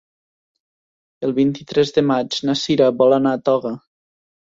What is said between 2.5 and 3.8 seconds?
na Sira vol anar a Toga.